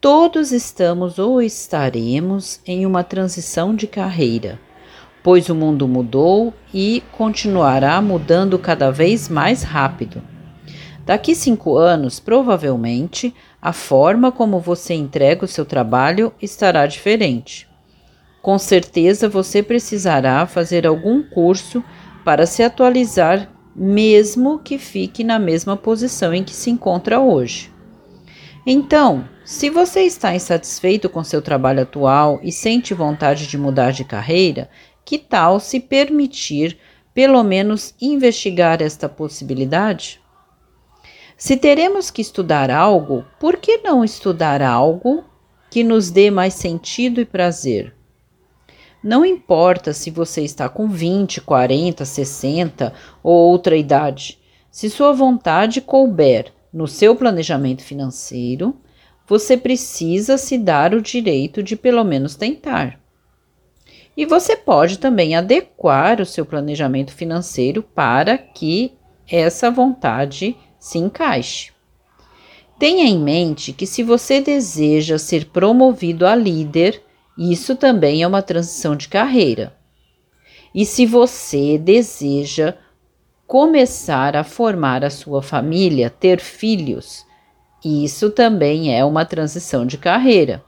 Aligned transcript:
Todos 0.00 0.50
estamos 0.50 1.20
ou 1.20 1.40
estaremos 1.40 2.58
em 2.66 2.84
uma 2.84 3.04
transição 3.04 3.72
de 3.72 3.86
carreira 3.86 4.58
pois 5.22 5.48
o 5.48 5.54
mundo 5.54 5.86
mudou 5.88 6.54
e 6.72 7.02
continuará 7.12 8.00
mudando 8.00 8.58
cada 8.58 8.90
vez 8.90 9.28
mais 9.28 9.62
rápido. 9.62 10.22
Daqui 11.04 11.34
cinco 11.34 11.76
anos, 11.76 12.20
provavelmente, 12.20 13.34
a 13.62 13.72
forma 13.72 14.30
como 14.30 14.60
você 14.60 14.94
entrega 14.94 15.44
o 15.44 15.48
seu 15.48 15.64
trabalho 15.64 16.32
estará 16.40 16.86
diferente. 16.86 17.66
Com 18.42 18.58
certeza 18.58 19.28
você 19.28 19.62
precisará 19.62 20.46
fazer 20.46 20.86
algum 20.86 21.22
curso 21.22 21.82
para 22.24 22.46
se 22.46 22.62
atualizar, 22.62 23.50
mesmo 23.74 24.58
que 24.58 24.76
fique 24.78 25.24
na 25.24 25.38
mesma 25.38 25.76
posição 25.76 26.34
em 26.34 26.44
que 26.44 26.54
se 26.54 26.70
encontra 26.70 27.20
hoje. 27.20 27.72
Então, 28.66 29.24
se 29.46 29.70
você 29.70 30.02
está 30.02 30.34
insatisfeito 30.34 31.08
com 31.08 31.24
seu 31.24 31.40
trabalho 31.40 31.80
atual 31.80 32.38
e 32.42 32.52
sente 32.52 32.92
vontade 32.92 33.46
de 33.46 33.56
mudar 33.56 33.92
de 33.92 34.04
carreira, 34.04 34.68
que 35.08 35.16
tal 35.16 35.58
se 35.58 35.80
permitir, 35.80 36.76
pelo 37.14 37.42
menos, 37.42 37.94
investigar 37.98 38.82
esta 38.82 39.08
possibilidade? 39.08 40.20
Se 41.34 41.56
teremos 41.56 42.10
que 42.10 42.20
estudar 42.20 42.70
algo, 42.70 43.24
por 43.40 43.56
que 43.56 43.78
não 43.78 44.04
estudar 44.04 44.60
algo 44.60 45.24
que 45.70 45.82
nos 45.82 46.10
dê 46.10 46.30
mais 46.30 46.52
sentido 46.52 47.22
e 47.22 47.24
prazer? 47.24 47.94
Não 49.02 49.24
importa 49.24 49.94
se 49.94 50.10
você 50.10 50.42
está 50.42 50.68
com 50.68 50.86
20, 50.86 51.40
40, 51.40 52.04
60 52.04 52.92
ou 53.22 53.48
outra 53.50 53.78
idade, 53.78 54.38
se 54.70 54.90
sua 54.90 55.14
vontade 55.14 55.80
couber 55.80 56.52
no 56.70 56.86
seu 56.86 57.16
planejamento 57.16 57.82
financeiro, 57.82 58.76
você 59.26 59.56
precisa 59.56 60.36
se 60.36 60.58
dar 60.58 60.92
o 60.92 61.00
direito 61.00 61.62
de 61.62 61.76
pelo 61.76 62.04
menos 62.04 62.34
tentar. 62.34 63.00
E 64.18 64.26
você 64.26 64.56
pode 64.56 64.98
também 64.98 65.36
adequar 65.36 66.20
o 66.20 66.26
seu 66.26 66.44
planejamento 66.44 67.12
financeiro 67.12 67.84
para 67.84 68.36
que 68.36 68.92
essa 69.30 69.70
vontade 69.70 70.56
se 70.76 70.98
encaixe. 70.98 71.70
Tenha 72.80 73.04
em 73.04 73.16
mente 73.16 73.72
que 73.72 73.86
se 73.86 74.02
você 74.02 74.40
deseja 74.40 75.18
ser 75.18 75.44
promovido 75.50 76.26
a 76.26 76.34
líder, 76.34 77.00
isso 77.38 77.76
também 77.76 78.24
é 78.24 78.26
uma 78.26 78.42
transição 78.42 78.96
de 78.96 79.06
carreira. 79.06 79.72
E 80.74 80.84
se 80.84 81.06
você 81.06 81.78
deseja 81.78 82.74
começar 83.46 84.36
a 84.36 84.42
formar 84.42 85.04
a 85.04 85.10
sua 85.10 85.40
família, 85.42 86.10
ter 86.10 86.40
filhos, 86.40 87.24
isso 87.84 88.30
também 88.30 88.92
é 88.92 89.04
uma 89.04 89.24
transição 89.24 89.86
de 89.86 89.96
carreira. 89.96 90.64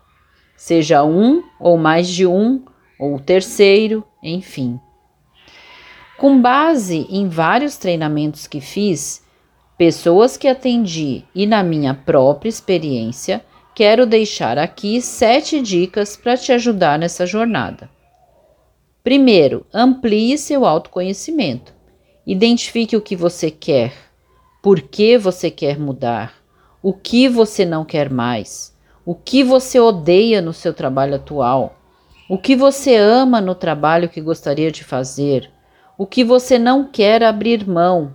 Seja 0.57 1.03
um 1.03 1.43
ou 1.59 1.77
mais 1.77 2.07
de 2.07 2.25
um 2.29 2.63
ou 3.01 3.15
o 3.15 3.19
terceiro, 3.21 4.05
enfim. 4.23 4.79
Com 6.19 6.41
base 6.41 7.07
em 7.09 7.27
vários 7.27 7.79
treinamentos 7.79 8.47
que 8.47 8.61
fiz, 8.61 9.25
pessoas 9.79 10.37
que 10.37 10.47
atendi 10.47 11.25
e 11.35 11.47
na 11.47 11.63
minha 11.63 11.95
própria 11.95 12.51
experiência, 12.51 13.43
quero 13.75 14.05
deixar 14.05 14.59
aqui 14.59 15.01
sete 15.01 15.63
dicas 15.63 16.15
para 16.15 16.37
te 16.37 16.53
ajudar 16.53 16.99
nessa 16.99 17.25
jornada. 17.25 17.89
Primeiro, 19.03 19.65
amplie 19.73 20.37
seu 20.37 20.67
autoconhecimento. 20.67 21.73
Identifique 22.27 22.95
o 22.95 23.01
que 23.01 23.17
você 23.17 23.51
quer, 23.51 23.95
por 24.63 24.83
que 24.83 25.17
você 25.17 25.51
quer 25.51 25.79
mudar, 25.79 26.35
o 26.83 26.93
que 26.93 27.27
você 27.27 27.65
não 27.65 27.83
quer 27.83 28.11
mais, 28.11 28.77
o 29.07 29.15
que 29.15 29.43
você 29.43 29.81
odeia 29.81 30.43
no 30.43 30.53
seu 30.53 30.75
trabalho 30.75 31.15
atual 31.15 31.80
o 32.31 32.39
que 32.39 32.55
você 32.55 32.95
ama 32.95 33.41
no 33.41 33.57
trabalho 33.57 34.09
que 34.09 34.21
gostaria 34.21 34.71
de 34.71 34.85
fazer? 34.85 35.51
O 35.99 36.07
que 36.07 36.23
você 36.23 36.61
não 36.61 36.89
quer 36.89 37.25
abrir 37.25 37.67
mão? 37.67 38.15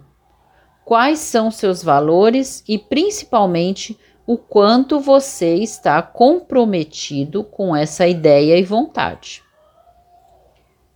Quais 0.86 1.20
são 1.20 1.52
seus 1.52 1.84
valores 1.84 2.64
e, 2.66 2.78
principalmente, 2.78 4.00
o 4.26 4.38
quanto 4.38 5.02
você 5.02 5.56
está 5.56 6.02
comprometido 6.02 7.44
com 7.44 7.76
essa 7.76 8.08
ideia 8.08 8.58
e 8.58 8.64
vontade? 8.64 9.44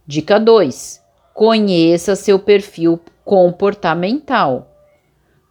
Dica 0.07 0.39
2. 0.39 1.03
Conheça 1.33 2.15
seu 2.15 2.39
perfil 2.39 3.01
comportamental. 3.25 4.71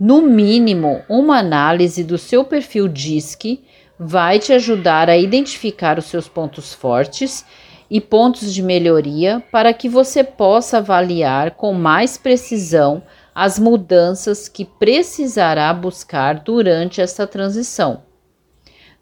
No 0.00 0.22
mínimo, 0.22 1.02
uma 1.06 1.40
análise 1.40 2.02
do 2.02 2.16
seu 2.16 2.46
perfil 2.46 2.88
DISC 2.88 3.62
vai 3.98 4.38
te 4.38 4.52
ajudar 4.52 5.10
a 5.10 5.16
identificar 5.16 5.98
os 5.98 6.04
seus 6.04 6.28
pontos 6.28 6.72
fortes 6.72 7.44
e 7.90 8.00
pontos 8.00 8.52
de 8.52 8.62
melhoria 8.62 9.42
para 9.50 9.72
que 9.72 9.88
você 9.88 10.22
possa 10.22 10.78
avaliar 10.78 11.52
com 11.52 11.72
mais 11.72 12.16
precisão 12.16 13.02
as 13.34 13.58
mudanças 13.58 14.48
que 14.48 14.64
precisará 14.64 15.72
buscar 15.72 16.40
durante 16.40 17.00
essa 17.00 17.26
transição. 17.26 18.02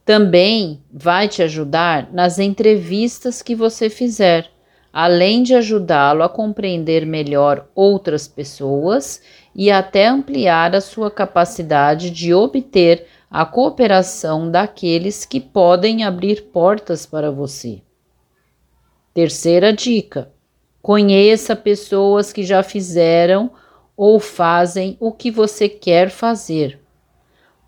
Também 0.04 0.80
vai 0.92 1.26
te 1.26 1.42
ajudar 1.42 2.12
nas 2.12 2.38
entrevistas 2.38 3.42
que 3.42 3.56
você 3.56 3.90
fizer, 3.90 4.48
além 4.92 5.42
de 5.42 5.54
ajudá-lo 5.54 6.22
a 6.22 6.28
compreender 6.28 7.04
melhor 7.04 7.66
outras 7.74 8.28
pessoas 8.28 9.20
e 9.54 9.70
até 9.70 10.06
ampliar 10.06 10.76
a 10.76 10.80
sua 10.80 11.10
capacidade 11.10 12.10
de 12.10 12.32
obter 12.32 13.06
a 13.36 13.44
cooperação 13.44 14.50
daqueles 14.50 15.26
que 15.26 15.38
podem 15.38 16.04
abrir 16.04 16.44
portas 16.44 17.04
para 17.04 17.30
você. 17.30 17.82
Terceira 19.12 19.74
dica: 19.74 20.32
conheça 20.80 21.54
pessoas 21.54 22.32
que 22.32 22.42
já 22.42 22.62
fizeram 22.62 23.50
ou 23.94 24.18
fazem 24.18 24.96
o 24.98 25.12
que 25.12 25.30
você 25.30 25.68
quer 25.68 26.08
fazer. 26.08 26.80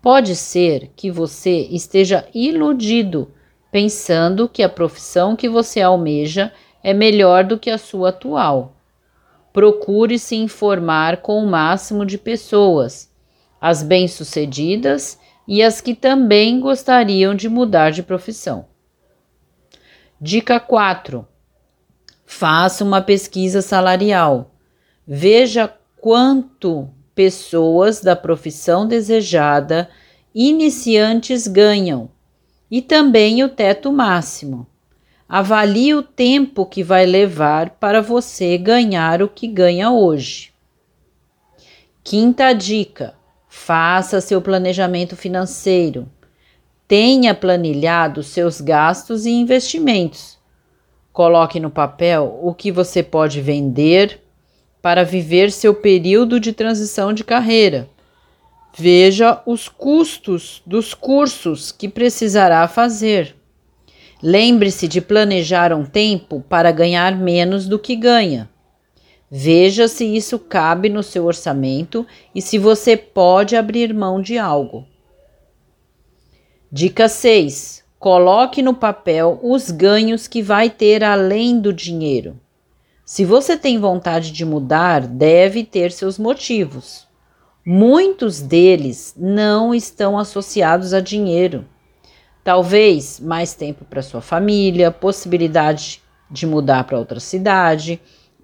Pode 0.01 0.35
ser 0.35 0.89
que 0.95 1.11
você 1.11 1.67
esteja 1.69 2.27
iludido, 2.33 3.31
pensando 3.71 4.49
que 4.49 4.63
a 4.63 4.69
profissão 4.69 5.35
que 5.35 5.47
você 5.47 5.81
almeja 5.81 6.51
é 6.83 6.95
melhor 6.95 7.43
do 7.43 7.59
que 7.59 7.69
a 7.69 7.77
sua 7.77 8.09
atual. 8.09 8.75
Procure 9.53 10.17
se 10.17 10.35
informar 10.35 11.17
com 11.17 11.37
o 11.37 11.45
máximo 11.45 12.07
de 12.07 12.17
pessoas, 12.17 13.13
as 13.61 13.83
bem-sucedidas 13.83 15.18
e 15.51 15.63
as 15.63 15.81
que 15.81 15.95
também 15.95 16.59
gostariam 16.59 17.33
de 17.33 17.49
mudar 17.49 17.89
de 17.89 18.03
profissão. 18.03 18.67
Dica 20.21 20.59
4. 20.59 21.27
Faça 22.23 22.83
uma 22.83 23.01
pesquisa 23.01 23.59
salarial. 23.59 24.51
Veja 25.07 25.67
quanto 25.99 26.87
pessoas 27.15 27.99
da 27.99 28.15
profissão 28.15 28.87
desejada 28.87 29.89
iniciantes 30.35 31.47
ganham 31.47 32.11
e 32.69 32.79
também 32.79 33.43
o 33.43 33.49
teto 33.49 33.91
máximo. 33.91 34.67
Avalie 35.27 35.95
o 35.95 36.03
tempo 36.03 36.63
que 36.63 36.83
vai 36.83 37.07
levar 37.07 37.71
para 37.71 38.03
você 38.03 38.55
ganhar 38.55 39.23
o 39.23 39.27
que 39.27 39.47
ganha 39.47 39.89
hoje. 39.89 40.53
Quinta 42.03 42.53
dica: 42.53 43.18
Faça 43.51 44.21
seu 44.21 44.39
planejamento 44.43 45.15
financeiro. 45.15 46.07
Tenha 46.87 47.33
planilhado 47.33 48.21
seus 48.21 48.61
gastos 48.61 49.25
e 49.25 49.31
investimentos. 49.31 50.37
Coloque 51.11 51.59
no 51.59 51.71
papel 51.71 52.39
o 52.43 52.53
que 52.53 52.71
você 52.71 53.01
pode 53.01 53.41
vender 53.41 54.21
para 54.83 55.03
viver 55.03 55.51
seu 55.51 55.73
período 55.73 56.39
de 56.39 56.53
transição 56.53 57.11
de 57.11 57.23
carreira. 57.23 57.89
Veja 58.77 59.41
os 59.47 59.67
custos 59.67 60.61
dos 60.63 60.93
cursos 60.93 61.71
que 61.71 61.89
precisará 61.89 62.67
fazer. 62.67 63.35
Lembre-se 64.21 64.87
de 64.87 65.01
planejar 65.01 65.73
um 65.73 65.85
tempo 65.85 66.45
para 66.47 66.71
ganhar 66.71 67.17
menos 67.17 67.67
do 67.67 67.79
que 67.79 67.95
ganha. 67.95 68.47
Veja 69.31 69.87
se 69.87 70.05
isso 70.05 70.39
cabe 70.39 70.89
no 70.89 71.03
seu 71.03 71.25
orçamento 71.25 72.05
e 72.33 72.41
se 72.41 72.57
você 72.57 72.97
pode 72.97 73.55
abrir 73.55 73.93
mão 73.93 74.21
de 74.21 74.37
algo. 74.37 74.87
Dica 76.71 77.07
6. 77.07 77.83
Coloque 77.99 78.61
no 78.61 78.73
papel 78.73 79.39
os 79.43 79.69
ganhos 79.69 80.27
que 80.27 80.41
vai 80.41 80.69
ter 80.69 81.03
além 81.03 81.59
do 81.59 81.71
dinheiro. 81.73 82.39
Se 83.05 83.25
você 83.25 83.57
tem 83.57 83.79
vontade 83.79 84.31
de 84.31 84.45
mudar, 84.45 85.01
deve 85.01 85.63
ter 85.63 85.91
seus 85.91 86.17
motivos. 86.17 87.07
Muitos 87.65 88.39
deles 88.39 89.13
não 89.17 89.75
estão 89.75 90.17
associados 90.17 90.93
a 90.93 90.99
dinheiro. 90.99 91.65
Talvez 92.43 93.19
mais 93.19 93.53
tempo 93.53 93.83
para 93.83 94.01
sua 94.01 94.21
família, 94.21 94.91
possibilidade 94.91 96.01
de 96.31 96.47
mudar 96.47 96.83
para 96.85 96.97
outra 96.97 97.19
cidade, 97.19 97.99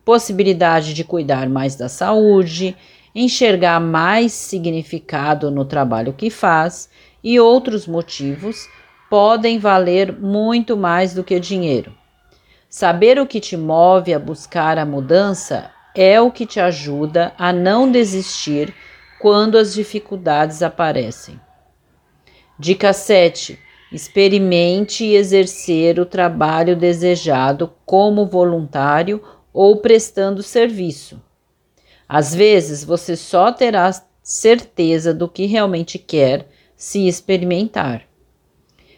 possibilidade 0.05 0.93
de 0.93 1.03
cuidar 1.03 1.49
mais 1.49 1.75
da 1.75 1.89
saúde, 1.89 2.77
enxergar 3.13 3.81
mais 3.81 4.31
significado 4.31 5.49
no 5.49 5.65
trabalho 5.65 6.13
que 6.13 6.29
faz 6.29 6.87
e 7.23 7.39
outros 7.39 7.87
motivos 7.87 8.69
podem 9.09 9.57
valer 9.57 10.13
muito 10.13 10.77
mais 10.77 11.13
do 11.13 11.23
que 11.23 11.39
dinheiro. 11.39 11.91
Saber 12.69 13.17
o 13.19 13.25
que 13.25 13.39
te 13.39 13.57
move 13.57 14.13
a 14.13 14.19
buscar 14.19 14.77
a 14.77 14.85
mudança 14.85 15.71
é 15.95 16.19
o 16.19 16.29
que 16.29 16.45
te 16.45 16.59
ajuda 16.59 17.33
a 17.37 17.53
não 17.53 17.89
desistir 17.89 18.73
quando 19.19 19.57
as 19.57 19.73
dificuldades 19.73 20.61
aparecem. 20.61 21.39
Dica 22.59 22.91
7. 22.93 23.57
Experimente 23.91 25.05
exercer 25.05 25.99
o 25.99 26.05
trabalho 26.05 26.75
desejado 26.75 27.71
como 27.85 28.25
voluntário 28.25 29.21
ou 29.55 29.77
prestando 29.77 30.43
serviço. 30.43 31.21
Às 32.09 32.35
vezes 32.35 32.83
você 32.83 33.15
só 33.15 33.53
terá 33.53 33.89
certeza 34.21 35.13
do 35.13 35.29
que 35.29 35.45
realmente 35.45 35.97
quer 35.97 36.49
se 36.75 37.07
experimentar. 37.07 38.03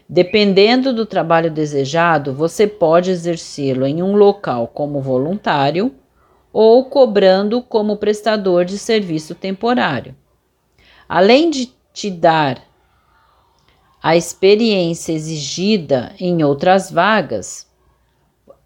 Dependendo 0.10 0.92
do 0.92 1.06
trabalho 1.06 1.52
desejado, 1.52 2.34
você 2.34 2.66
pode 2.66 3.12
exercê-lo 3.12 3.86
em 3.86 4.02
um 4.02 4.16
local 4.16 4.68
como 4.68 5.00
voluntário 5.00 5.94
ou 6.52 6.86
cobrando 6.86 7.62
como 7.62 7.98
prestador 7.98 8.66
de 8.66 8.80
serviço 8.80 9.36
temporário. 9.36 10.16
Além 11.08 11.52
de 11.52 11.72
te 11.94 12.10
dar 12.10 12.64
a 14.02 14.16
experiência 14.16 15.14
exigida 15.14 16.16
em 16.20 16.44
outras 16.44 16.90
vagas, 16.90 17.67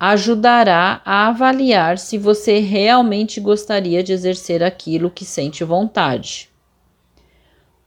ajudará 0.02 1.00
a 1.06 1.28
avaliar 1.28 2.00
se 2.00 2.18
você 2.18 2.58
realmente 2.58 3.40
gostaria 3.40 4.02
de 4.02 4.12
exercer 4.12 4.64
aquilo 4.64 5.12
que 5.12 5.24
sente 5.24 5.64
vontade. 5.64 6.50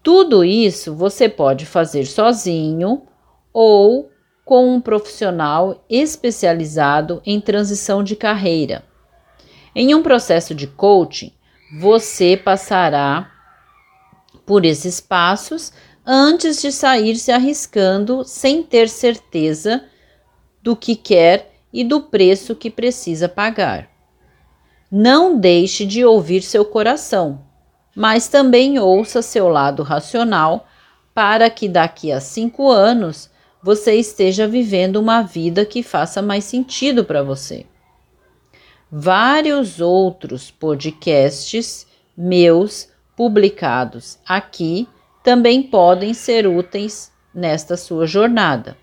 Tudo 0.00 0.44
isso 0.44 0.94
você 0.94 1.28
pode 1.28 1.66
fazer 1.66 2.06
sozinho 2.06 3.02
ou 3.52 4.12
com 4.44 4.76
um 4.76 4.80
profissional 4.80 5.84
especializado 5.90 7.20
em 7.26 7.40
transição 7.40 8.04
de 8.04 8.14
carreira. 8.14 8.84
Em 9.74 9.92
um 9.92 10.00
processo 10.00 10.54
de 10.54 10.68
coaching, 10.68 11.32
você 11.80 12.36
passará 12.36 13.28
por 14.46 14.64
esses 14.64 15.00
passos 15.00 15.72
antes 16.06 16.62
de 16.62 16.70
sair 16.70 17.16
se 17.16 17.32
arriscando 17.32 18.22
sem 18.22 18.62
ter 18.62 18.88
certeza 18.88 19.82
do 20.62 20.76
que 20.76 20.94
quer 20.94 21.53
e 21.74 21.82
do 21.82 22.00
preço 22.00 22.54
que 22.54 22.70
precisa 22.70 23.28
pagar. 23.28 23.90
Não 24.88 25.36
deixe 25.36 25.84
de 25.84 26.04
ouvir 26.04 26.40
seu 26.40 26.64
coração, 26.64 27.40
mas 27.96 28.28
também 28.28 28.78
ouça 28.78 29.20
seu 29.20 29.48
lado 29.48 29.82
racional 29.82 30.68
para 31.12 31.50
que 31.50 31.68
daqui 31.68 32.12
a 32.12 32.20
cinco 32.20 32.70
anos 32.70 33.28
você 33.60 33.94
esteja 33.94 34.46
vivendo 34.46 34.96
uma 34.96 35.20
vida 35.22 35.64
que 35.64 35.82
faça 35.82 36.22
mais 36.22 36.44
sentido 36.44 37.04
para 37.04 37.24
você. 37.24 37.66
Vários 38.90 39.80
outros 39.80 40.52
podcasts 40.52 41.88
meus 42.16 42.88
publicados 43.16 44.18
aqui 44.24 44.86
também 45.24 45.60
podem 45.62 46.14
ser 46.14 46.46
úteis 46.46 47.10
nesta 47.34 47.76
sua 47.76 48.06
jornada. 48.06 48.76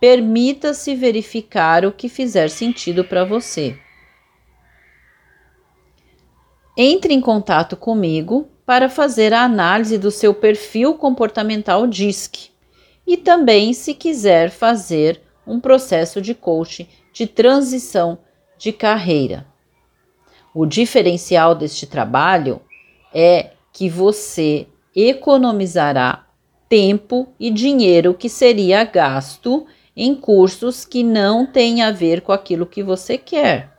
Permita-se 0.00 0.94
verificar 0.94 1.84
o 1.84 1.92
que 1.92 2.08
fizer 2.08 2.48
sentido 2.48 3.04
para 3.04 3.24
você. 3.24 3.78
Entre 6.76 7.12
em 7.12 7.20
contato 7.20 7.76
comigo 7.76 8.48
para 8.64 8.88
fazer 8.88 9.34
a 9.34 9.42
análise 9.42 9.98
do 9.98 10.10
seu 10.10 10.32
perfil 10.32 10.94
comportamental 10.94 11.86
DISC 11.86 12.50
e 13.06 13.16
também 13.16 13.74
se 13.74 13.92
quiser 13.92 14.50
fazer 14.50 15.20
um 15.46 15.60
processo 15.60 16.22
de 16.22 16.34
coaching 16.34 16.86
de 17.12 17.26
transição 17.26 18.18
de 18.56 18.72
carreira. 18.72 19.46
O 20.54 20.64
diferencial 20.64 21.54
deste 21.54 21.86
trabalho 21.86 22.62
é 23.12 23.50
que 23.72 23.88
você 23.88 24.66
economizará 24.94 26.26
tempo 26.68 27.28
e 27.38 27.50
dinheiro 27.50 28.14
que 28.14 28.28
seria 28.28 28.84
gasto 28.84 29.66
em 29.96 30.14
cursos 30.14 30.84
que 30.84 31.02
não 31.02 31.46
têm 31.46 31.82
a 31.82 31.90
ver 31.90 32.20
com 32.20 32.32
aquilo 32.32 32.66
que 32.66 32.82
você 32.82 33.18
quer. 33.18 33.76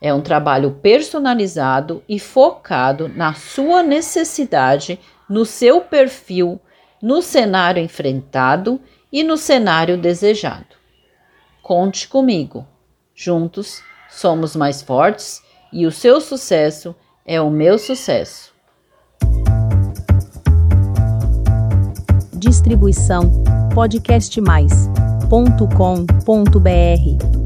É 0.00 0.12
um 0.12 0.20
trabalho 0.20 0.78
personalizado 0.82 2.02
e 2.08 2.18
focado 2.18 3.08
na 3.08 3.32
sua 3.34 3.82
necessidade, 3.82 5.00
no 5.28 5.44
seu 5.44 5.80
perfil 5.80 6.60
no 7.00 7.22
cenário 7.22 7.82
enfrentado 7.82 8.80
e 9.12 9.22
no 9.22 9.36
cenário 9.36 9.96
desejado. 9.96 10.76
Conte 11.62 12.08
comigo. 12.08 12.66
Juntos 13.14 13.82
somos 14.10 14.54
mais 14.54 14.82
fortes 14.82 15.42
e 15.72 15.86
o 15.86 15.92
seu 15.92 16.20
sucesso 16.20 16.94
é 17.24 17.40
o 17.40 17.50
meu 17.50 17.78
sucesso. 17.78 18.54
Distribuição 22.32 23.44
podcastmais.com.br 25.28 27.45